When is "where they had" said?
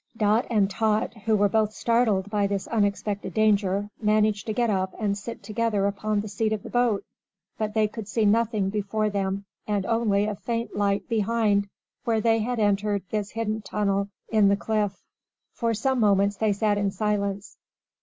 12.03-12.57